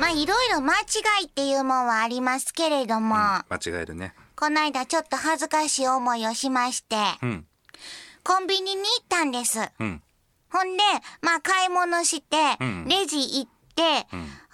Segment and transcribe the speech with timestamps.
[0.00, 4.14] まあいろいろ間違いっていうもんはありますけれども、間違えるね。
[4.34, 7.46] この間ちょっと恥ずかしい思いをしまして、うん。
[8.24, 9.60] コンビニに行ったんです。
[9.78, 10.02] うん。
[10.50, 10.82] ほんで、
[11.20, 12.88] まあ買い物して、うん。
[12.88, 14.06] レジ行って、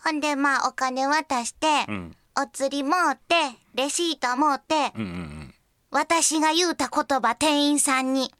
[0.05, 2.17] ほんでまあお金渡して、うん。
[2.39, 3.35] お釣りもって、
[3.75, 5.55] レシートもって、うんうんうん。
[5.91, 8.35] 私が言うた言葉店員さんに、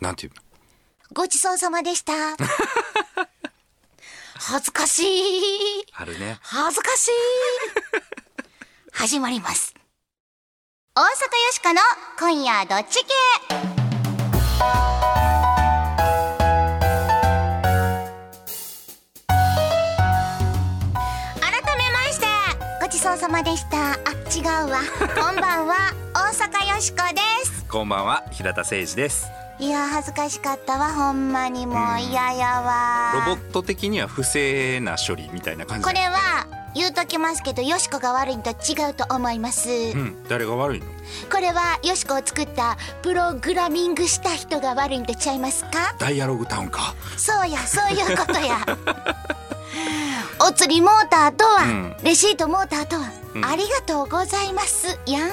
[0.00, 0.42] なんていうの？
[1.12, 2.12] ごちそうさまでした。
[4.50, 5.04] 恥ずかしい。
[5.92, 6.38] あるね。
[6.40, 7.10] 恥ずかしい。
[8.92, 9.74] 始まります。
[10.96, 11.08] 大阪よ
[11.52, 11.82] しこの
[12.18, 13.12] 今夜どっち系。
[21.42, 22.26] 改めまして
[22.80, 23.92] ごちそうさまでした。
[23.92, 23.96] あ
[24.34, 24.80] 違うわ。
[25.14, 25.92] こんばんは。
[26.14, 27.66] 大阪よしこです。
[27.66, 28.24] こんばんは。
[28.30, 31.98] 平田誠二ですいや恥ずかしかったわほんまにもう。
[31.98, 33.24] 嫌やわ。
[33.26, 40.22] ロボット的には不正な処理みたいな感じこれは言うときますけどよしこが悪いのと違うと思います、うん。
[40.28, 40.86] 誰が悪いの？
[41.32, 45.96] これはよしこを作ったプログラミングした人が悪いんとちゃいますか？
[45.98, 46.94] ダイアログタウンか。
[47.16, 48.64] そうやそういうことや。
[50.48, 51.96] お釣りモーターとは、うん。
[52.04, 53.44] レシートモーターとは、うん。
[53.44, 55.30] ありがとうございますやん。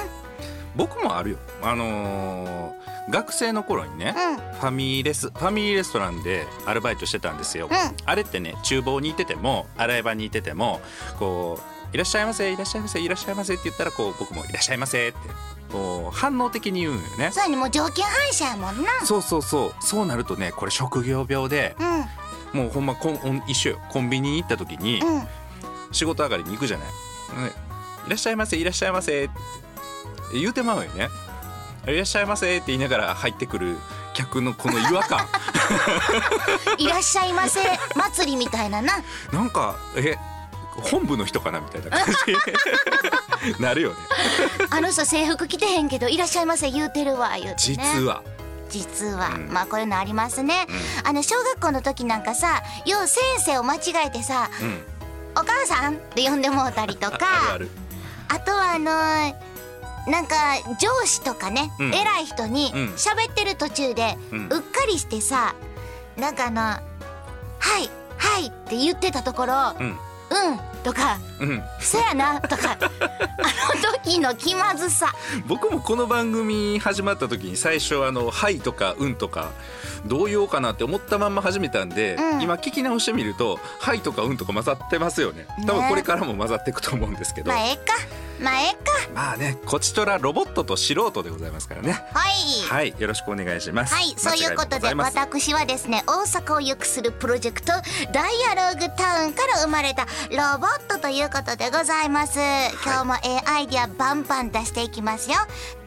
[0.74, 1.36] 僕もあるよ。
[1.62, 2.65] あのー
[3.10, 4.36] 学生の頃にね、うん。
[4.36, 7.74] ファミレスファミリーレストランでアルバイトしてたんですよ、うん。
[8.04, 10.80] あれってね厨房にいてても洗い場にいてても
[11.18, 15.18] こう「いらっしゃいませいらっしゃいませいらっしゃいませ」って言ったらこう僕も「いらっしゃいませ」って
[15.72, 17.30] こう反応的に言うんよね。
[17.32, 18.90] そうやねもう条件反射やもんな。
[19.04, 19.74] そうそうそう。
[19.84, 21.76] そうなるとねこれ職業病で
[22.52, 22.60] うん。
[22.60, 23.80] もうほんまこん一緒よ。
[23.90, 25.28] コンビニに行った時にうん。
[25.92, 26.92] 仕事上がりに行くじゃない、ね
[28.06, 31.08] いらっしゃいませいらっしゃいませって言うてまうよね
[31.86, 33.76] いらっしゃいませって言いながら入ってくる
[34.14, 35.26] 客のこの違和感。
[36.78, 37.60] いらっしゃいませ。
[37.94, 38.94] 祭りみたいなな。
[39.32, 40.16] なんかえ
[40.82, 42.36] 本部の人かなみたいな感じ。
[43.62, 43.96] なるよね。
[44.70, 47.56] あの人制服着てへんけどいらっしゃいませ言うてるわ言うてね。
[47.56, 48.22] 実は、
[48.68, 49.48] 実は、うん。
[49.52, 50.66] まあこういうのありますね、
[51.04, 54.82] あの小学校の時なんかさよう先生を間違えてさうん、
[55.36, 57.70] 「お母さん」って呼んでもうたりとかあるある。
[58.28, 59.55] あとはあのー
[60.06, 60.36] なんか
[60.78, 61.94] 上司とかね、うん。
[61.94, 62.94] 偉い人にうん。
[62.94, 65.54] 喋ってる途中で、ううんっかりしてさ
[66.16, 66.80] なんかあの「は
[67.78, 69.86] いはい」って言ってたところ「うん。
[69.86, 69.96] うん」
[70.86, 75.12] とかうん「そやな」とかあの時の気まずさ。
[75.48, 79.50] 僕もこの番組始まった時に最初あの「はい」とか「うん」とか
[80.06, 82.40] どう言おうかなって思ったまんま始めたんで、うん。
[82.40, 85.48] 今聞き直してみると「はい」とか「うん」とか混ざってますよね。
[85.66, 87.82] 多分ねこれからも混ざっていくと思うんですけど、まあええか。
[88.40, 88.96] まあええか。
[89.14, 92.04] まあねこちとらロボットと素人でございますからね。
[92.12, 92.36] はい。
[92.68, 93.94] はいよろしくお願いします。
[93.94, 97.72] はい、そういうことで私はですね大阪を良くするプロジェクト
[98.12, 102.38] ダイアログタウンから生まれたロボットということでございます。
[102.84, 105.36] 今日もええアイディアバンバン出していきますよ。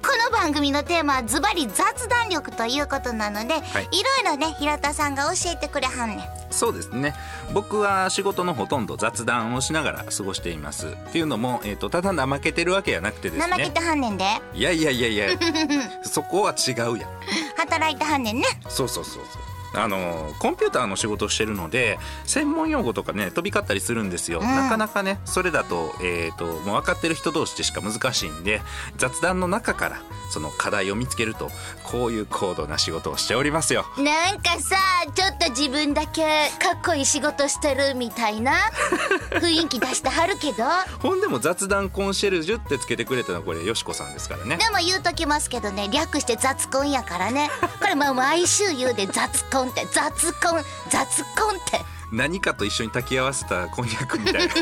[0.02, 4.00] この番組のテーマはズバリ雑談力ということなので、い。
[4.00, 6.20] い、ろいろね平田さんが教えてくれはんねん。
[6.52, 7.14] そうですね。
[7.54, 10.88] 僕は仕事のほとんど雑談をしながら過ごしています。
[10.88, 14.26] っていうのも、えー、とただ怠けてるわけじゃなくてです怠けねてはんねんで。
[14.54, 15.30] いやいやいやいや。
[16.04, 17.10] そこは違うやん。
[17.58, 18.46] 働いてはんねんね。
[18.68, 24.44] そうそうそうそうあのコンピューターの仕事をしてるので専門用語とかね飛び交ったりするんですよ、ん。
[24.44, 28.62] なかなかねそれだと,、えー、ともう分かってる人同士でしか難しいんで
[28.98, 31.50] 雑談の中からその課題を見つけると
[31.84, 33.86] こういう高度な仕事をしておりますよ。
[33.98, 34.76] なんかさ
[35.14, 38.54] ちょっと自分だけかっこいい仕事してるみたいな
[39.42, 40.64] 雰囲気出してはるけど。
[41.00, 44.58] ほんでも雑談コンシェルジュってつけてくれたのはこれよしこさんですからね。
[44.58, 47.50] でも言うときますけどね略して雑コンやからね。
[47.80, 51.82] これまあ毎週言うで雑コンって雑コン雑コンって
[52.12, 54.54] 何かと一緒に炊き合わせたこんにゃくみたいな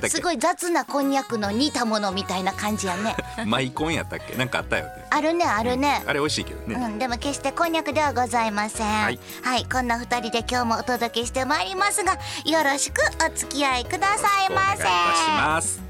[0.08, 3.16] すごい雑なこんにゃくの煮たものみたいな感じやね。
[3.36, 4.34] けマイコンやったっけ？
[4.36, 4.84] なんかあったよ。
[4.84, 6.02] ねあるねあるね。
[6.06, 8.86] あれ美味しいけどね、うん、でも決してこんにゃくではございません。
[8.86, 9.18] ははい
[9.60, 12.14] い、こんな二人で今日もお届けしてまいりますが
[12.46, 15.82] よろしくお付き合いくださいお願いいたしませます。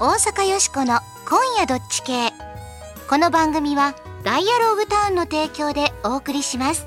[0.00, 2.32] 大阪よしこの今夜どっち系。
[3.10, 3.94] この番組は
[4.24, 6.84] ダイアローグタウンの提供でお送りします。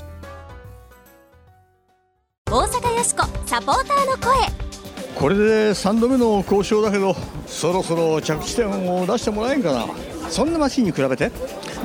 [2.48, 4.36] 大阪よしこサポーターの声。
[5.16, 7.16] これで3度目の交渉だけど
[7.48, 9.86] そろそろ着地点を出してもらえんかな。
[10.30, 11.32] そんなマシンに比べて。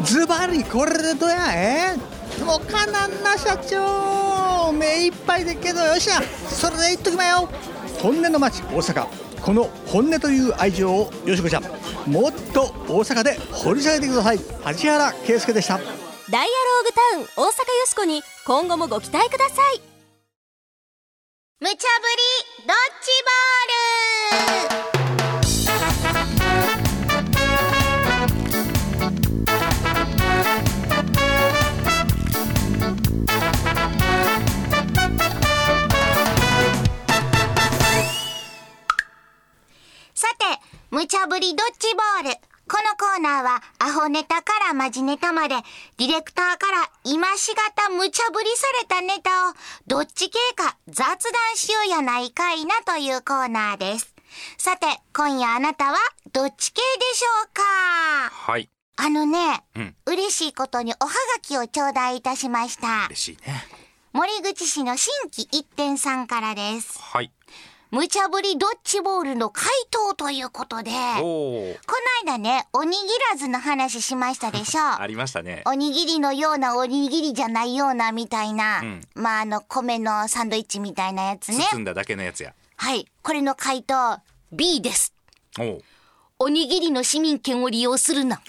[0.03, 1.97] ズバリこれでどやえ？
[2.45, 4.73] もうかなんな社長。
[4.73, 6.21] 目いっぱいでっけどよっしゃ。
[6.49, 7.49] それで言っときまよ。
[8.03, 9.07] 本音の街大阪
[9.43, 11.63] この本音という愛情をよしこちゃん
[12.11, 14.39] もっと大阪で掘り下げてください。
[14.39, 15.79] 橋原圭介でした。
[15.79, 19.81] ダイアローグタウン大阪よしこに今後もご期待ください。
[21.61, 21.85] 無茶ぶり
[22.67, 23.11] ドッジ
[24.73, 24.86] ボール。
[40.97, 42.41] 無茶ぶりドッジボール。
[42.69, 45.57] このコーナーは、アホネタからマジネタまで、
[45.99, 49.53] ディレクターから今しがた無茶ぶりされたネタを、
[49.87, 54.15] どっち系か雑談しようやないかいなというコーナーです。
[54.57, 55.99] さて、今夜あなたは
[56.33, 57.63] どっち系でしょうか？
[58.31, 63.05] はいあのね、うん嬉しいことにおはがきを頂戴いたしました。
[63.09, 63.67] 嬉しいね
[64.15, 66.99] 森口市の新規一点さんからです。
[66.99, 67.31] はい
[67.91, 71.77] 無茶ぶりドッジボールの回答ということで、こ
[72.25, 72.97] の間ね、おにぎ
[73.31, 74.81] らずの話しましたでしょ？
[75.01, 81.59] ありましたねおにぎりのようなおにぎりじゃないようなみたいな、うんまああの米のサンドイッチみたいなやつね。
[81.71, 84.21] 包んだだけのやつやはい、これの回答
[84.53, 85.15] B です。
[85.59, 85.83] おお
[86.39, 88.43] おにぎりの市民権を利用するな。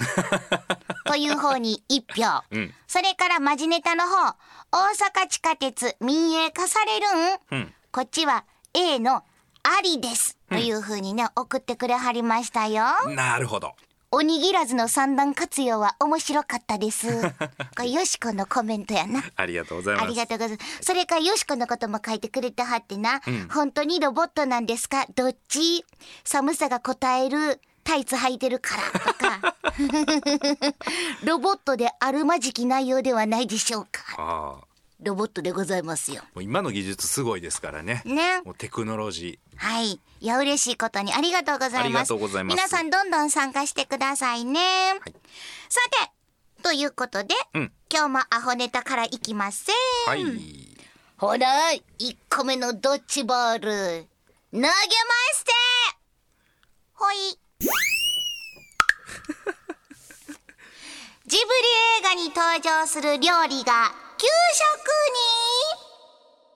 [1.05, 2.41] という方に一票。
[2.51, 4.35] うんそれからマジネタの方、
[4.71, 8.43] 大阪地下鉄民営化されるん、うんこっちは
[8.73, 9.17] A の
[9.63, 10.37] ありです。
[10.49, 12.83] という風にね、送ってくれはりましたよ。
[13.15, 13.73] なるほど
[14.09, 17.07] おにぎらずの三段活用は面白かったです。
[17.75, 19.21] これよしこのコメントやな。
[19.35, 20.77] ありがとうございますありがとうございます。
[20.81, 23.21] それからよしこのことも書いてくれてはってな。
[23.27, 25.05] うん本当にロボットなんですか？
[25.15, 25.85] どっち？
[26.23, 29.55] 寒さが答えるタイツ履いてるからとか。
[31.23, 34.67] ロボットであるまじき内容ではないでしょうかああ
[35.01, 36.23] ロボットでございますよ。
[36.33, 38.41] もう今の技術すごいですからねね。
[38.43, 39.91] もうテクノロジはい。
[39.91, 41.79] いや、嬉しいことにありがとうございます。
[41.79, 44.59] ありがとうございます皆さんどんどん参加してくださいね。
[45.69, 49.75] さて、ということで、うん今日もアホネタからいきません。
[50.07, 50.77] ーはい
[51.17, 51.47] ほら、
[51.99, 54.07] 1個目のドッジボール、
[54.51, 55.51] 投げまして
[56.93, 57.15] ほい。
[61.25, 61.45] ジブリ
[61.99, 64.65] 映画に登場する料理が給食
[65.77, 65.87] に。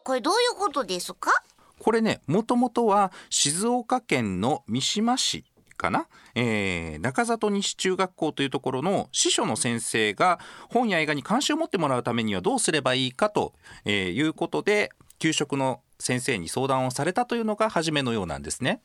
[0.03, 1.31] これどういうことですか？
[1.79, 5.45] これねもともとは静岡県の三島市
[5.77, 13.53] かな、えー中里西中学校というところの司書の先生が本や映画に関心を持ってもらうためにはどうすればいいかと、
[13.85, 18.81] えいうことで給食の先生に相談をされたというのが初めのようなんですね。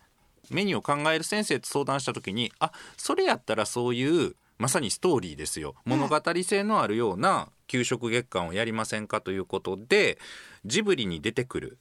[0.50, 10.18] メニューを考える先生と相談した時にあそれやったらそういうまさにストーリーですよ物語性のあるような給食月間をやりませんかということで
[10.64, 11.78] ジブリに出てくる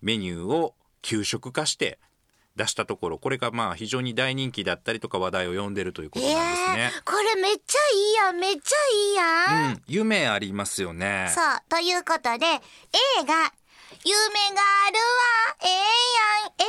[0.00, 1.98] メニューを給食化して
[2.58, 6.90] 出したところこれがまあ非常に大人気だったりとか話題を呼んでるということなんですね。
[7.04, 9.72] これめっちゃいいやん、めっちゃいいやん。
[9.72, 11.30] うん、夢ありますよね。
[11.32, 16.64] そう、ということで、A が、夢があるわ、ええやん、え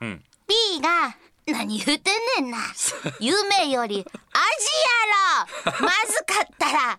[0.00, 0.12] えやん。
[0.12, 1.16] うん、B が、
[1.46, 2.10] 何言って
[2.40, 2.58] んねんな。
[3.18, 4.06] 夢より
[5.64, 6.98] まずかったら、いらんわ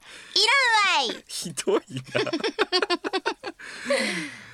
[1.20, 1.24] い。
[1.28, 1.82] ひどい
[2.14, 2.32] な。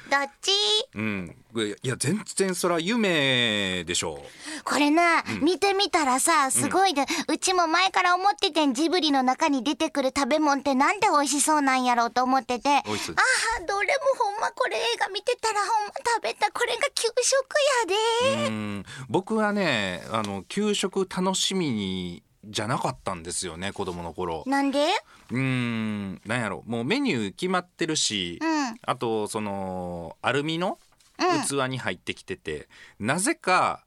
[0.09, 0.49] どっち？
[0.95, 1.35] うん、
[1.83, 4.23] いや全然それは夢でしょ
[4.63, 17.45] これな、見てみたらさ、すごいで、うちも前から思っててん、ジブリの中に出てくる食べ物ってなんで美味しそうなんやろうと思ってて、あ美味しそうあ、どれもほんまこれ映画見てたらほんま食べた、これが給食
[18.33, 18.47] やで。
[18.47, 18.49] う。
[18.49, 24.43] うん、僕はね、あの給食楽しみにじゃなかったんですよね子供の頃。
[24.47, 24.87] なんで？
[25.31, 26.63] うん、なんやろ。
[26.65, 28.79] もうメニュー決まってるし、うん。
[28.81, 30.79] あとそのアルミの
[31.19, 31.41] うん。
[31.43, 33.83] 器に入ってきてて、なぜか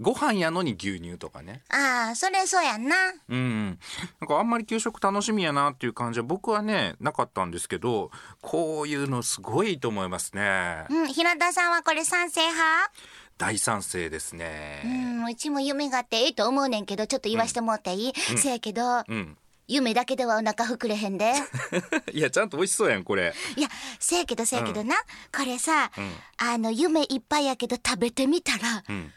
[0.00, 1.62] ご飯やのに牛乳とかね。
[1.68, 2.96] ああ、それそうやんな。
[3.28, 3.78] うん、
[4.20, 8.10] なんかあんまり給食楽しみやなっていう感じは僕はねなかったんですけど
[8.40, 10.86] こういうのすごいいいと思いますね。
[10.90, 12.92] うん、平田さんはこれ賛成派？
[13.38, 14.82] 大賛成ですね。
[14.84, 19.36] うん、うちも夢があってええと思うねんけど、ちょっと言わしてもらっていい、せやけど、うん。
[19.66, 21.32] 夢だけではお腹膨れへんで。
[22.12, 23.34] いやちゃんと美味しそうやんこれ。
[23.56, 24.94] いや、せやけどせやけどな、
[25.34, 26.12] これさ、うん。
[26.36, 29.12] あの、夢いっぱいやけど食べてみたら、うん。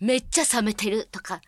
[0.00, 1.40] めっちゃ冷めてるとか、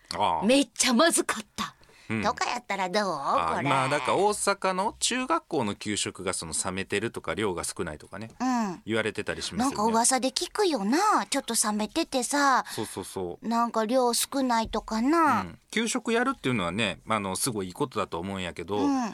[0.43, 1.75] めっちゃまずかった。
[2.09, 3.03] うんとかやったらどう？
[3.03, 3.13] これ。
[3.13, 8.81] あまあだから大阪の中学校の給食がその冷めてるとか量が少ないとかねうん。
[8.85, 11.25] 言われてたりしまなんかすよね噂で聞くよな。
[11.29, 15.41] ちょっと冷めててさ、そうそうそうなんか量少ないとかな。
[15.41, 18.89] うん、給食やるっていうのはねあのすごいいいことだと思うんやけど、うん。
[18.91, 19.13] なん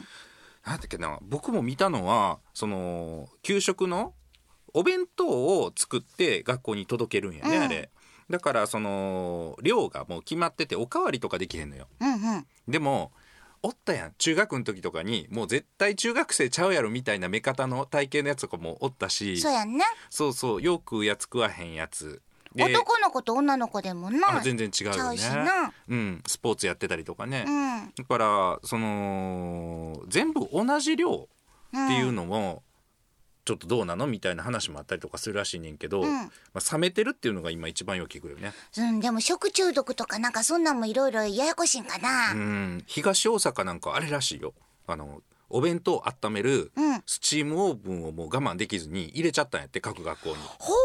[0.64, 4.14] だっけな僕も見たのはその給食の
[4.74, 7.90] お弁当を作って学校に届けるんやね、うんあれ
[8.32, 11.86] だからその量がもう決まってておかわりとかできへんのよ。
[12.00, 12.46] うんうん。
[12.66, 13.12] でも
[13.62, 22.22] おったやん中学の時とかにもう絶対中学生ちゃうやろみたいな目方の体型のやつとかもおったしそうやんねそうそうよくやつ食わへんやつ。
[22.54, 24.38] で男の子と女の子でもな。
[24.38, 25.18] あ全然違うよね。
[25.88, 27.92] うん、スポーツやってたりとかね、うん。
[27.94, 31.28] だからその全部同じ量
[31.68, 32.62] っていうのも
[33.44, 34.06] ちょっとどうなの？
[34.06, 38.52] みたいな話もあったりとかするらしいねんけど、うんまあ、冷めてるっていうのが今一番よく聞くよね。
[38.78, 42.32] うん、でも食中毒とかなんかそんなんもいろいろややこしいんかな？
[42.32, 44.54] うん東大阪なんかあれらしいよ
[44.86, 50.36] あのお弁当温めるうんスチームオーブンをもう我慢できずに入れちゃったんやって各学校に。
[50.58, 50.76] ほう。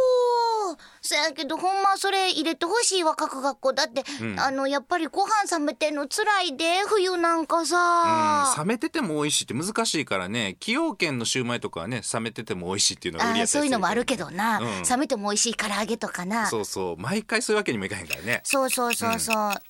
[1.08, 3.74] そやけどほんまそれ入れてほしいわ各学校。
[3.74, 4.40] だって、うん。
[4.40, 8.54] あのやっぱりご飯冷めてんの辛いで冬なんかうんさ。
[8.58, 10.58] 冷めてても美味しいって難しいからね。
[10.60, 14.84] 崎陽軒のシューマイとかはね冷めてても美味しいっていうのが売りやったそういうのもあるけどな、うん。
[14.84, 16.48] 冷めても美味しい唐揚げとかな。
[16.48, 16.98] そうそう。
[16.98, 18.42] 毎回そういうわけにもいかへんからね。
[18.44, 19.62] そうそうそうそう、あ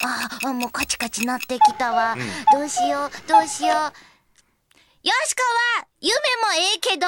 [0.44, 2.16] あもうカチカチなってきたわ、
[2.54, 3.94] どうしようどうしよう。
[5.04, 5.44] よしか
[5.80, 6.22] は夢も
[6.58, 7.06] ええけど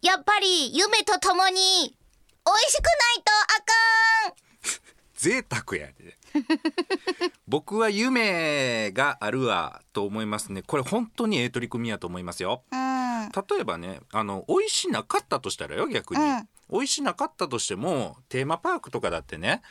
[0.00, 1.94] やっぱり夢とともに
[2.44, 4.34] 美味しくないとあかん。
[5.14, 6.18] 贅沢やで。
[7.46, 10.62] 僕は夢があるわと思いますね。
[10.62, 12.64] これ本当にええ取り組みやと思いますよ。
[12.72, 13.28] うん。
[13.30, 16.48] 例えばねあの美味しなかったとしたらよ逆に、うん。
[16.70, 19.62] 美味しなかったとしてもテーマパークとかだってね、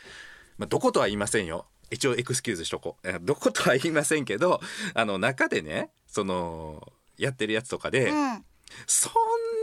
[0.57, 1.65] まあ、どことは言いませんよ。
[1.89, 4.61] 一応エクスキューズしとこどことは言いませんけど
[4.93, 6.87] あの中でねその
[7.17, 8.45] やってるやつとかで、うん
[8.87, 9.13] そん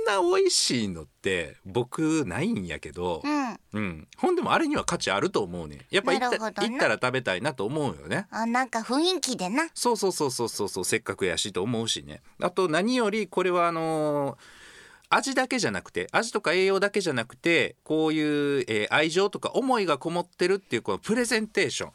[0.07, 3.59] な美味しいのって僕ないんやけど、うん。
[3.75, 8.27] うん、ほんでもあれには価値あると思うねやっぱ行った行ったら食べたいなと思うよね。
[8.31, 9.69] あなんか雰囲気でな。
[9.75, 12.23] そうそうそうそうそうそうせっかくやしと思うしね。
[12.41, 14.37] あと何よりこれはあのー
[15.11, 18.21] 味だけじゃなくて味とか栄養だけじゃなくてこうい
[18.61, 21.91] う、えー愛情とか思いがこもってるっていうこのプレゼンテーション。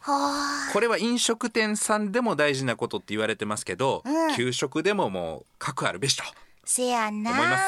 [0.70, 0.72] あ。
[0.72, 4.34] これは飲食店さんでも大事なことって言われてますけど、うん。
[4.36, 6.24] 給食でももう核あるべしと
[6.66, 7.30] せやな。
[7.30, 7.58] 思いま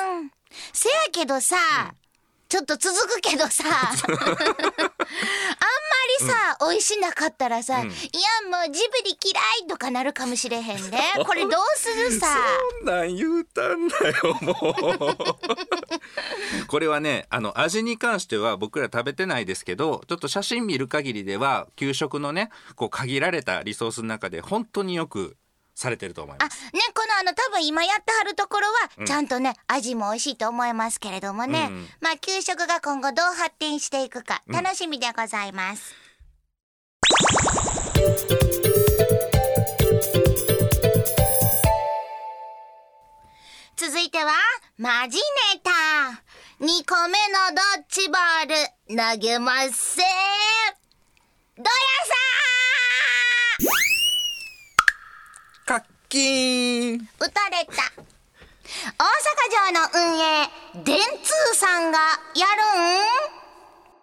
[0.73, 0.83] す。
[0.83, 1.57] せやけどさ、
[2.49, 3.65] ちょっと続くけどさ。
[3.67, 4.17] あんま
[6.21, 7.89] りさ、美味しなかったらさ、うん。
[7.89, 7.95] いや
[8.51, 10.99] もうジブリ嫌いとかなるかもしれへんで。
[11.27, 12.29] これどうするさ。
[12.79, 15.37] そんなん言うたんだよもう。
[16.69, 25.37] これはねあの味に関しては僕ら食べてないですけどちょっと写真見る限りでは給食のねこう限られたリソースの中で本当によく
[25.77, 26.65] されてると思いあます。
[26.65, 29.07] ねこのあの多分今やってはるところは、うん。
[29.07, 34.55] ちゃんとね味も美味しいと思いますけれどもね、うんまあ給食が今後どう発展していくかうん。
[34.55, 35.95] 楽しみでございます、
[43.77, 44.33] 続いては
[44.79, 45.19] マジ
[45.55, 45.71] ネタ。
[46.59, 48.55] 2個目のドッジボール
[48.97, 50.03] 投げますせ
[51.59, 51.75] どやさ
[55.67, 55.83] カッ
[56.17, 56.99] キーン。
[56.99, 57.73] ー打たれた。
[58.97, 60.49] 大阪城の運営
[60.83, 61.99] 電通さんが
[62.35, 62.47] や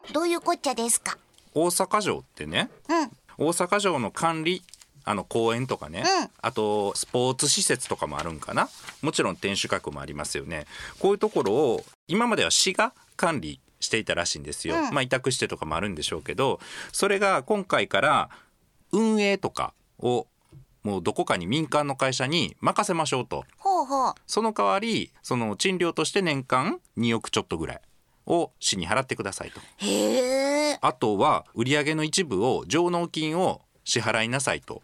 [0.07, 0.13] るん？
[0.13, 1.17] どういうこっちゃですか？
[1.55, 3.47] 大阪城ってねうん。
[3.47, 4.61] 大阪城の管理
[5.05, 6.29] あの公園とかね、うん。
[6.39, 8.69] あとスポーツ施設とかもあるんかな？
[9.01, 10.65] もちろん天守閣もありますよね。
[10.99, 14.93] こういうところを今までは市が管理していたらしいんですよ、うん。
[14.93, 16.59] まあ委託してとかもあるんでしょうけど
[16.91, 18.29] それが今回から
[18.91, 20.27] 運営とかを
[20.83, 23.45] もうどこかに民間の会社に任せましょうと。
[23.57, 24.13] ほうほう。
[24.27, 27.81] その代わりその賃料として年間2億ちょっとぐらい
[28.25, 29.61] を市に払ってくださいと。
[29.77, 30.79] へえ。
[30.81, 34.81] あとは売上の一部を上納金を支払いなさいと、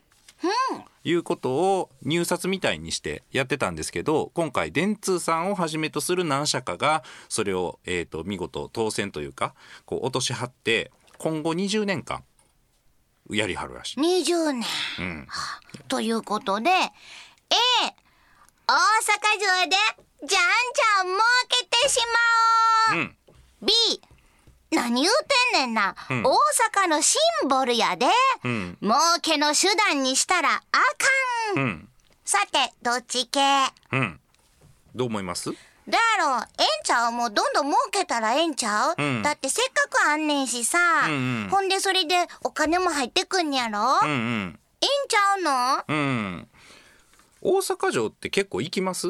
[1.03, 9.53] いうことを入札みたいにしてやってたんですけど今回電通さんをはじめとする何社かがそれを、えー、と見事当選というか
[9.86, 12.24] こう落とし張って今後20年間
[13.32, 14.00] やりはるらしい。
[14.00, 14.63] 20年。
[15.00, 15.27] うん、
[15.89, 16.75] ということで A
[18.67, 18.79] 大阪
[19.38, 19.75] 城で
[20.22, 21.17] じゃんじゃん儲
[21.50, 21.98] けてし
[22.89, 23.15] まおう、うん。
[23.62, 23.74] B
[24.72, 25.13] 何言う
[25.51, 26.24] てんねんな、うん。
[26.24, 26.29] 大
[26.84, 28.05] 阪のシンボルやで、
[28.43, 28.77] うん。
[28.81, 30.62] 儲けの手段にしたらあ
[31.55, 31.89] かん、うん。
[32.24, 33.39] さてどっち系？
[33.91, 34.19] うん。
[34.93, 35.50] どう思います？
[35.88, 39.24] だやろええんちゃうもうどんどん儲けたらええんちゃう、うん。
[39.24, 40.77] だってせっかくあんねんしさ、
[41.08, 41.50] うんうん。
[41.50, 45.84] ほんでそれでお金も入ってくんやろ、うんうんええんちゃうの？
[45.88, 46.48] うん。
[47.42, 49.08] 大阪城って結構行きます？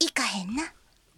[0.00, 0.64] 行かへんな。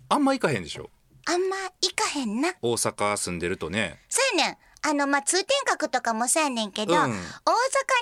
[0.09, 0.91] あんま行かへんでしょ。
[1.27, 2.55] あんま行かへんな。
[2.63, 4.01] 大阪住んでるとね。
[4.09, 4.57] そうやねん
[4.89, 7.01] あのまあ通天閣とかもそうやねんけど、うん。
[7.01, 7.11] 大阪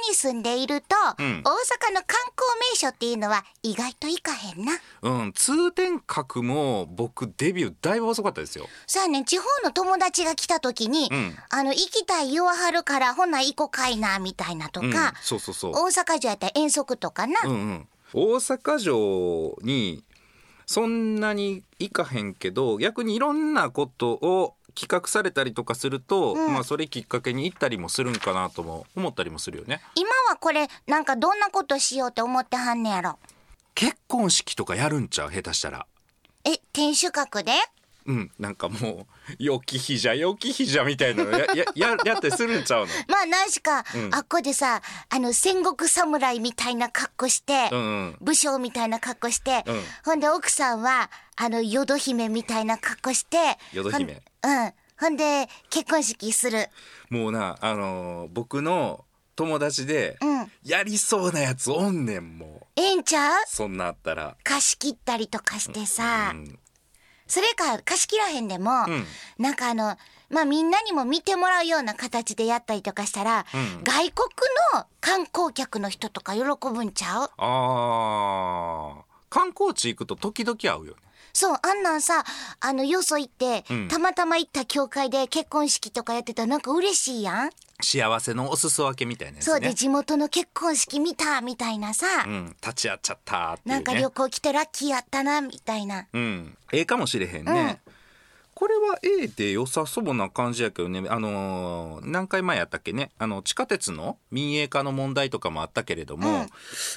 [0.09, 1.43] に住んでいると、うん。
[1.43, 4.73] 大阪の観光名所っていうのは意外と行かへんな。
[5.03, 5.33] うん。
[5.33, 8.67] 通天閣も僕デビューだいぶ遅かったですよ。
[8.87, 9.25] そうやねん。
[9.25, 11.37] 地方の友達が来た時に、うん。
[11.49, 15.73] あの行きたい言わはるからほな行こかいなみたいなとか、うん、そうそうそう。
[15.73, 17.89] 大阪城やったら遠足とかな、うんうん。
[18.13, 20.05] 大阪城に
[20.67, 26.53] そんなに行かへんけど逆にいろんなことを企画されたりとかすると、うん。
[26.53, 29.81] まあそれきっかけに行ったりもするんかなとも思ったりもするよね。
[29.95, 33.19] 今はこれなんかどんなことしようって思ってはんねやろ。
[33.75, 35.33] 結婚式とかやるんちゃう？
[35.33, 35.87] 下手したら。
[36.45, 37.53] え天守閣で？
[38.07, 39.07] うんなんかも
[39.39, 42.93] うよき日じゃよき日じゃみたいなのややややってするんちゃうの？
[43.09, 44.15] まあ何しか、うん。
[44.15, 48.17] あっこでさあの戦国侍みたいな格好して、うんうん。
[48.21, 49.83] 武将みたいな格好して、うん。
[50.05, 53.39] ほんで奥さんはあの淀姫みたいな格好して
[53.73, 54.23] 淀姫？
[54.43, 54.73] うん。
[55.01, 56.69] ほんで結婚式する。
[57.11, 59.05] もうなあのー僕の
[59.37, 60.53] 友達でうん。
[60.63, 62.67] やりそうなやつおんねんもう。
[62.77, 63.45] ええんちゃう？
[63.49, 64.37] そんなあったら。
[64.45, 66.59] 貸し切ったりとかしてさ、うん
[67.27, 69.07] それか貸し切らへんでも、うん。
[69.39, 69.97] なんかあの
[70.31, 73.85] まあみんなにも見てもらうような形でやったりとかしたら、うん。
[73.85, 74.29] 外国
[74.75, 77.31] の観光客の人とか喜ぶんちゃう？
[77.37, 79.03] あー。
[79.31, 81.01] 観光地行くと時々会うよね。
[81.33, 82.25] そうあんなんさ
[82.61, 83.89] あのよそ行って、うん。
[83.89, 87.51] たまたま行った教会で結婚式とかやってたらなんか嬉しいやん、
[87.81, 89.53] 幸せのお裾分けみたいなやつね。
[89.53, 93.75] そうで地元の結婚式見たみたいなさ、うん、立ち会っちゃったっていうね。
[93.75, 96.07] なんか旅行来てラッキーやったなみたいな。
[96.13, 97.81] うん、ええかもしれへんね、
[98.55, 101.03] これは A で良さそうな感じやけどね。
[101.09, 103.11] あのー何回前やったっけね。
[103.19, 106.47] あの地下鉄の民営化の問題とかもあったけれども、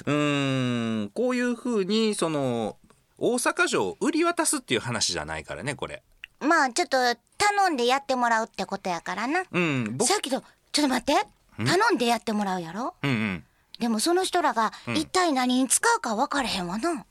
[0.06, 2.76] ううんーんこういうふうにその
[3.18, 6.02] 大阪城を売り渡すっていう話じゃないからねこれ。
[6.40, 6.98] まあちょっと
[7.36, 9.42] 頼んでやってもらうってことやからな。
[9.50, 10.44] うん、僕さっきと
[10.78, 11.26] ちょっと待って。
[11.64, 12.94] 頼んでやってもらうやろ？
[13.02, 13.44] うんうん。
[13.80, 14.94] でもその人らがん。
[14.96, 17.04] 一体何に使うか分からへんわな、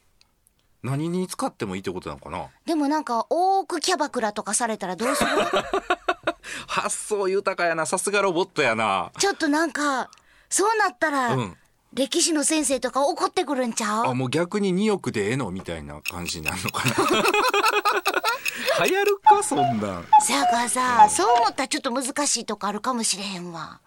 [0.84, 2.46] 何に使ってもいいってことなのかな？
[2.66, 5.30] でもなんか多くキャバクラとかされたらどうする？
[6.68, 7.86] 発想豊かやな。
[7.86, 9.12] さすがロボットやな。
[9.20, 10.10] ちょっとなんか
[10.50, 11.58] そうなったら、うん
[11.98, 14.08] 歴史の先生とか怒ってくるんちゃう？
[14.08, 16.96] あもう逆に2億でええのみたいな感じになるのかな。
[18.86, 20.06] 流行るかそんなん。
[20.22, 23.80] せやからさそう思ったらちょっと難しいとこあるかもしれへんわ。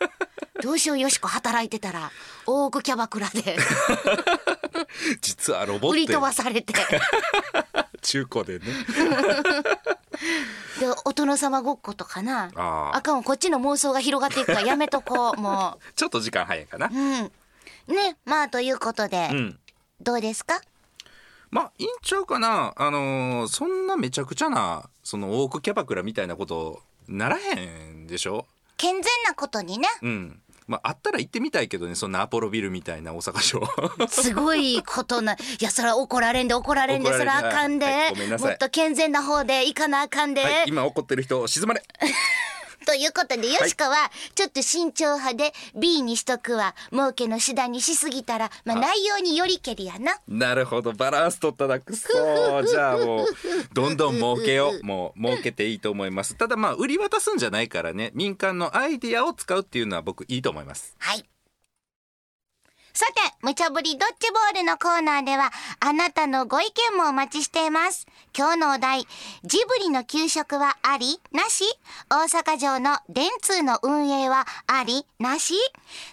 [0.62, 2.10] どうしようよしこ働いてたら
[2.46, 3.56] 大奥キャバクラで。
[5.22, 6.74] 実はロボット売り飛やばされて。
[8.02, 8.66] 中古でね。
[10.80, 12.50] でお殿様ごっことかな。
[12.92, 16.88] あかんわこっちの妄想が広がっていくからやめとこうもちょっと時間早いかな。
[16.88, 17.32] ううん
[17.88, 19.58] ねまあということで、うん。
[20.00, 20.60] どうですか？
[21.50, 22.74] まあいいんちゃうかな？
[22.76, 27.54] あのーそんなめちゃくちゃなそのオークキャバクラみたいなことならへ
[27.92, 28.46] んでしょ？
[28.76, 29.88] 健全なことにね。
[30.02, 30.40] うん。
[30.66, 33.62] まああったら行ってみたいけどねそんなアポロビルみたいな大阪城。
[34.10, 38.48] すごいことないやそれは怒られんで怒られんでそれはあかんで、はいごめんなさい。
[38.50, 41.82] もっと健全な方でいかなあかんで、はい今怒ってる人静まれ
[42.86, 43.96] ということでよしこは
[44.36, 46.74] ちょっと慎重派で B にしとくわ。
[46.92, 48.80] 儲けの手段にしすぎたら、まあ、あ。
[48.80, 50.20] 内容によりけりやな。
[50.28, 50.92] なるほど。
[50.92, 51.80] バランス取ったな。
[51.80, 52.08] くそ
[52.62, 53.26] じゃあもう
[53.74, 54.84] どんどん儲けよう。
[54.84, 56.36] もう儲けていいと思います。
[56.36, 58.12] ただまあ売り渡すんじゃないからね。
[58.14, 60.94] 民間のアイディアを使うっていうのは僕いいと思います。
[60.98, 61.24] はい
[62.96, 68.06] さて、無茶ぶりドッジボールのコーナーでは、あなたのご意見もお待ちしています。
[68.34, 69.06] 今日のお題、
[69.44, 71.20] ジブリの給食はあり？
[71.30, 71.64] なし？
[72.08, 75.04] 大阪城の電通の運営はあり？
[75.18, 75.56] なし？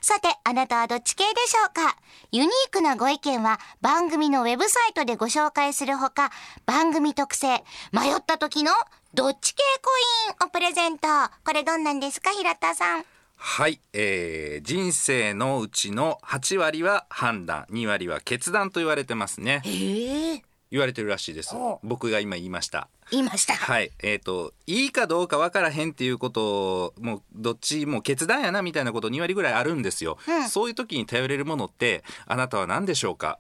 [0.02, 1.96] さて、あなたはどっち系でしょうか？
[2.34, 6.32] ユニークなご意見は番組のウェブサイトでご紹介するほか、
[6.66, 8.74] 番組特製、迷った時の
[9.14, 9.90] どっち系コ
[10.28, 11.08] インをプレゼント。
[11.46, 13.06] これどんなんですか、平田さん。
[13.46, 19.62] はい、えー、人生のうちの8割は判断2割は決断と言われてますね。
[19.66, 20.44] ええ。
[20.72, 21.54] 言われてるらしいです。
[21.54, 21.82] お。
[21.84, 22.88] 僕が今言いました。
[23.12, 23.54] 言いました。
[23.54, 30.50] はいえー、といいかどうか分からへんっていうことをもうどっちも決断やなみたいなこと2割ぐらいあるんですよ、うん。
[30.50, 33.40] そういう時に頼れるものってあなたは何でしょうか？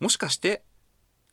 [0.00, 0.62] もしかして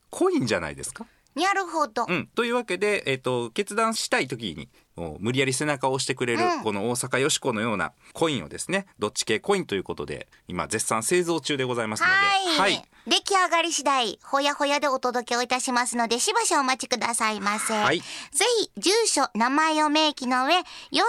[0.09, 1.05] コインじゃないですか？
[1.33, 2.05] なるほど。
[2.09, 12.13] うん、というわけで、えっと決断したい時に無理やり背中を押してくれる、うんこの大阪よしこのようなコインをですねどっち系コインということで今絶賛製造中でございますので
[12.59, 12.83] はい。
[13.07, 17.73] 出来上がり次第、ほやほやでお届けをいたしますので、しばしお待ちくださいませ。
[17.73, 18.03] はいぜ
[18.59, 20.63] ひ、住所、名前を明記の上、よ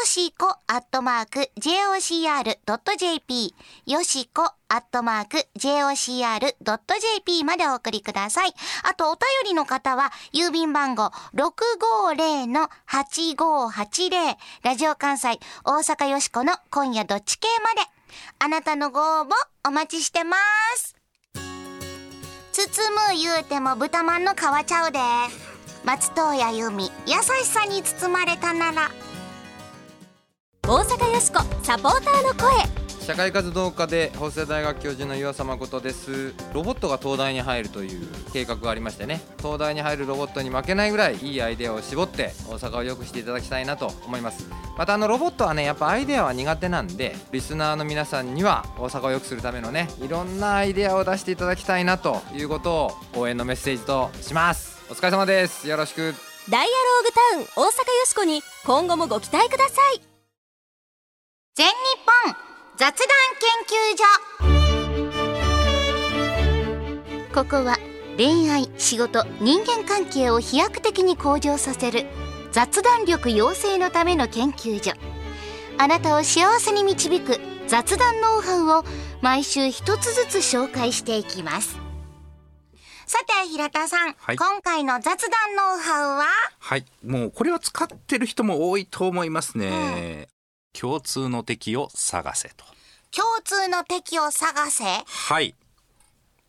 [0.04, 3.54] しこアットマーク、jocr.jp、
[3.86, 8.54] よしこアットマーク、jocr.jp までお送りください。
[8.84, 11.12] あと、お便りの方は、郵便番号
[14.62, 17.88] ラジオ関西、大阪よしこの今夜どっち系まで。
[18.38, 19.30] あなたのご応募
[19.66, 20.36] お待ちしてま
[20.76, 20.94] す。
[22.52, 24.98] 包む言うても豚まんの皮ちゃうで。
[25.84, 28.90] 松任谷由実、優しさに包まれたなら。
[30.68, 32.71] 大阪よしこサポーターの声
[33.02, 36.34] 社会活動家で法政大学教授の岩佐誠です。
[36.54, 39.20] ロボットが東大に入るという計画がありましてね。
[39.38, 44.48] 東大に入るロボットに負けないぐらいいいアイデアを絞って大阪を良くしていただきたいなと思います。
[44.78, 54.80] またあのロボットはねやっぱアイデアは苦手なんでリスナーの皆さんには大阪を良くするためのねいろんなアイデアを出していただきたいなということを応援のメッセージとします。
[54.88, 55.68] お疲れ様です。
[55.68, 56.14] よろしく。
[56.48, 60.00] ダイアローグタウン大阪よしこに今後もご期待ください。
[61.56, 61.72] 全日
[62.36, 63.06] 本雑談
[63.38, 63.76] 研究
[67.28, 67.34] 所。
[67.34, 67.76] ここは
[68.16, 72.06] 恋愛仕事人間関係を飛躍的に向上させる
[72.50, 74.94] 雑談力養成のための研究所。
[75.76, 78.86] あなたを幸せに導く雑談ノウハウを
[79.20, 81.76] 毎週一つずつ紹介していきます。
[83.06, 84.36] さて平田さん、はい。
[84.36, 86.24] 今回の雑談ノウハウは？
[86.58, 86.86] はい。
[87.04, 90.28] もうこれは使ってる人も多いと思いますね、
[90.78, 92.64] 共通の敵を探せと。
[93.10, 94.84] 共通の敵を探せ？
[94.84, 95.54] はい。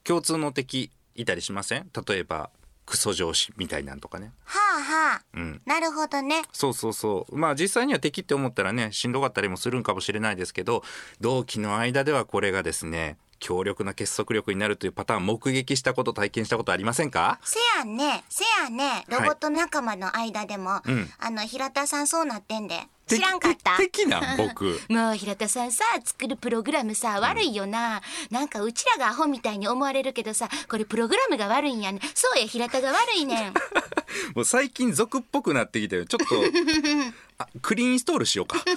[0.04, 1.90] 共通の敵いたりしません？
[2.08, 2.50] 例えば
[2.86, 4.32] クソ上司みたいなんとかね。
[4.46, 5.22] はあはあ。
[5.34, 5.62] うん。
[5.66, 6.44] なるほどね。
[6.54, 7.38] そうそうそう。
[7.38, 10.84] まあ実際には敵って思ったらねしんどかったりもするんかもしれないですけど
[11.20, 17.40] 同期の間ではこれがですね強力な結束力になるというパターン目撃したこと体験したことありませんか？
[17.44, 18.24] せやね。
[18.30, 19.06] せやね。
[19.10, 21.10] ロボット仲間の間でも、うん。
[21.20, 23.78] あの平田さんそうなってんで知らんかった？
[23.78, 24.80] 敵敵なん 僕。
[24.90, 33.54] もう平田さんさ作るプログラムさ悪いよな、なんかうちらがアホみたいに思われるけどさこれプログラムが悪いんやねそうや平田が悪いねん。
[34.36, 36.36] もう最近俗っぽくなってきてるちょっと
[37.40, 38.58] あクリーンインストールしようか。
[38.58, 38.76] やばい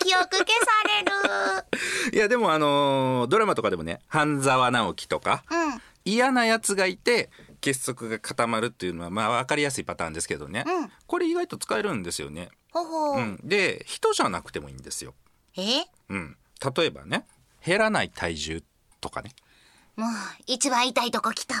[0.00, 0.44] 記憶消さ
[0.88, 1.04] れ
[2.10, 2.16] る。
[2.16, 5.82] いやでもあのードラマとかでもね半沢直樹とかうん。
[6.04, 10.92] 嫌なやつがいて結束が固まるっていうのはまあ分かりやすいパターンですけどね、うん。
[11.06, 12.48] これ意外と使えるんですよね、
[12.84, 15.14] ほほう、うん、で人じゃなくてもいいんですよ、
[15.56, 15.84] え？
[16.08, 16.36] うん、
[16.76, 17.26] 例えばね
[17.64, 18.62] 減らない体重
[19.00, 19.32] とかね。
[19.96, 20.08] もう
[20.46, 21.54] 一番痛いとこ来た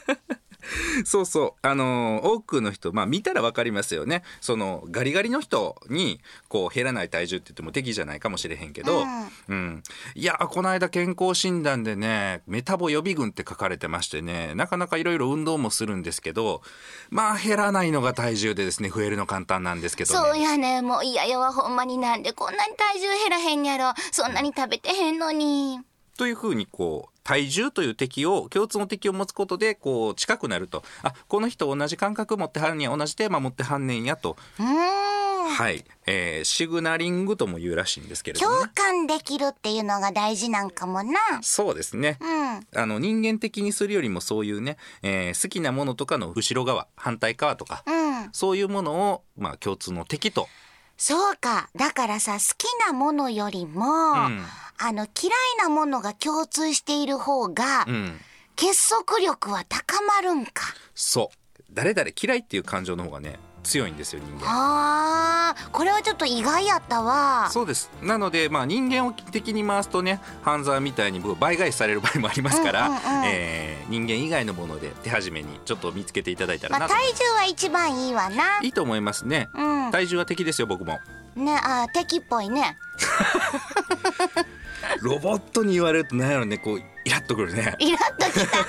[1.04, 1.66] そうそう。
[1.66, 4.22] あのー多くの人まあ見たら分かりますよね。
[4.40, 9.04] そのガリガリの人にこう減らない体重って言っても敵じゃないかもしれへんけど、
[9.48, 9.82] うん。
[10.14, 16.62] いやこの間健康診断でねメタボ予備軍って書かれてましてねなかなかいろいろ運動もするんですけど
[17.10, 20.30] まあ減らないのが体重でですね増えるの簡単なんですけどね。
[20.30, 20.82] そうやね。
[20.82, 23.92] もう嫌やわほんまになんでこんなに体重減らへんやろ。
[24.12, 25.80] そんなに食べてへんのに。
[26.16, 30.84] というふうにこう体重という敵を共通の敵を持つことでこう近くなると。
[31.02, 41.18] あこの人同じ感覚持ってはるんや同じテーマ持ってはんねんやと、はい、えーシグナリングとも言うらしいんですけれども、共ね、感できるっていうのが大事なんかもな。
[41.42, 42.18] そうですね。
[42.20, 42.80] うん。
[42.80, 48.28] あの人間的にするよりもそういうね、えー好きなものとかの後ろ側反対側とか、うん。
[48.32, 50.48] そういうものを、まあ、共通の敵と、
[50.96, 51.68] そうか。
[51.74, 54.42] だからさ好きなものよりも、うん
[54.78, 55.32] あの嫌い
[55.62, 58.20] なものが共通している方が、うん、
[58.56, 60.64] 結束力は高まるんか。
[60.94, 61.62] そう。
[61.72, 64.46] 誰々嫌いっていう感情の方がね強いんですよ人間。
[64.46, 67.48] あーこれはちょっと意外やったわ。
[67.50, 67.90] そうです。
[68.02, 73.26] なので、まあ、人間を敵に回すとね半沢みたいに倍返しされる場合もありますから、うんうんうん。
[73.26, 78.60] えー人間以外のもので手始めにちょっと見つけていただいたらまあ、体重は一番いいわな。
[78.62, 79.90] いいと思いますね、うん。
[79.90, 81.00] 体重は敵ですよ僕も。
[81.36, 82.78] ねあー敵っぽいね
[85.00, 87.76] ロボットに言われると何やろねこうイラッとくるね。
[87.78, 88.58] イラッときた。
[88.58, 88.64] あ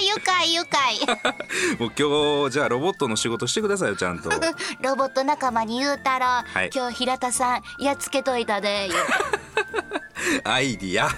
[0.00, 0.96] ー愉快愉快。
[1.78, 4.30] もう今日じゃあロボットの仕事してくださいよちゃんと。
[4.82, 6.70] ロボット仲間に言うたら、はい。
[6.74, 8.88] 今日平田さんやっつけといたで。
[8.88, 8.96] 言
[10.38, 11.08] うアイディア。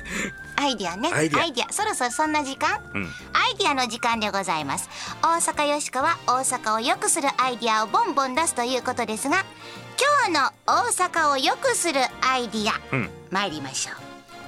[0.56, 1.11] アイディアね。
[1.12, 1.72] アイディア。
[1.72, 2.80] そろそろそんな時間？
[2.94, 3.09] うん。
[3.30, 4.88] アイディアの時間でございます。
[5.22, 9.44] 大阪よしこは大阪を良くするアイディアをボンボン出すということですが
[10.26, 13.10] 今日の大阪を良くするアイディアうん。
[13.30, 13.96] 参りましょう。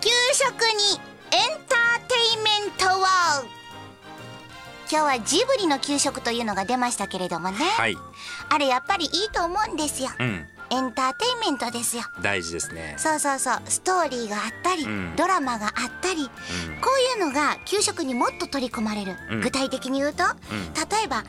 [0.01, 1.01] 給食に
[1.33, 3.03] エンターテイメントを
[4.91, 7.97] 今日はジブリの給食というのが出ましたけれどもね、はい。
[8.51, 10.11] あれやっぱりいいと思うんですよ。
[10.19, 12.03] うんエンターテイメントですよ。
[12.23, 12.95] 大事ですね。
[12.97, 13.61] そうそうそう。
[13.67, 15.15] ストーリーがあったり、うん。
[15.17, 16.33] ドラマがあったり、こ
[17.19, 19.41] ういうのが給食にもっと取り込まれる、うん。
[19.43, 20.29] 具体的に言うと、ん。
[20.29, 21.25] 例えば班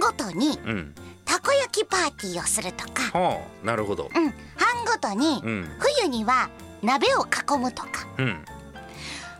[0.00, 0.70] ごとにうん。
[0.70, 0.94] うん
[1.28, 4.08] たこ焼きパーティーをするとか、はあなるほど。
[4.14, 5.68] うん、班ごとにうん。
[6.00, 6.48] 冬には
[6.82, 8.44] 鍋を囲むとか、うん。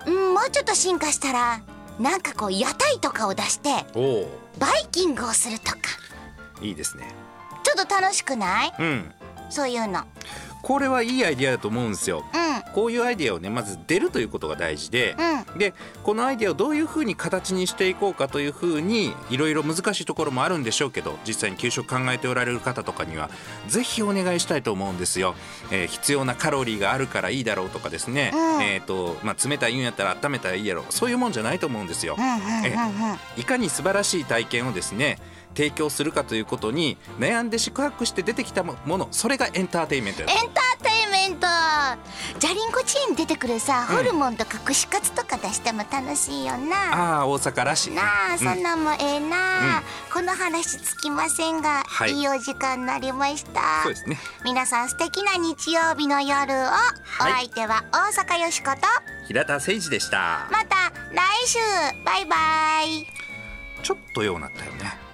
[0.07, 1.61] うん、もうちょっと進化したら
[2.01, 3.71] なんかこう屋台とかを出して
[4.59, 5.79] バイキングをするとか。
[6.61, 7.07] いいですね。
[7.63, 8.75] ちょっと楽しくない？
[8.81, 9.15] うん
[9.51, 10.05] そういうの。
[10.63, 12.25] これはいいアイディアだと思うんですよ。
[12.35, 12.73] うん。
[12.73, 15.15] こういうアイデアをねまず出るということが大事で、
[15.55, 23.31] うでこのアイデアをどういうふうに形にしていこうかというふうにいろいろ難しいところもあるんでしょうけど実際に給食考えておられる方とかには
[23.69, 25.35] ぜひお願いしたいと思うんですよ、
[25.71, 28.63] えー必要なカロリーがあるからいいだろうとかですね、うん。
[28.63, 32.45] えーとまあ、冷たい言うんやったら温めたらいいやろそういうもんじゃないと思うんですよ、うんうんうんうん。
[33.37, 35.19] えいかに素晴らしい体験をですね
[35.57, 41.47] 提供するかということに悩んで宿泊して出てきたものそれがエンターテインメントやエンターテインメント。
[42.39, 43.97] じゃりんこチーに出てくるさ、うん。
[43.97, 47.19] ホルモンとか串カツとか出しても楽しいよな。
[47.19, 47.97] ああ大阪らしいね。
[47.97, 48.39] なあうん。
[48.39, 49.83] そんなんもええな、うん。
[50.13, 52.13] この話つきませんが、はい。
[52.13, 53.83] い、いお時間になりました。
[53.83, 54.19] そうですね。
[54.45, 58.77] 皆さん素敵な日曜日の夜を、お相手は大阪よしこと
[59.27, 60.49] 平田誠二でした。
[60.51, 61.59] また来週。
[62.05, 62.37] バイバ
[62.83, 63.07] イ。
[63.83, 64.99] ちょっとようなったよね。
[65.01, 65.06] うん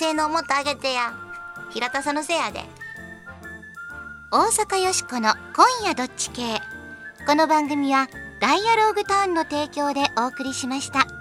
[0.00, 1.12] 性能もっと上げてや。
[1.68, 2.60] 平田さんのせいやで。
[4.30, 6.42] 大阪よしこの今夜どっち系。
[7.26, 8.08] この番組は
[8.40, 11.19] ダイアローグターンの提供でお送りしました。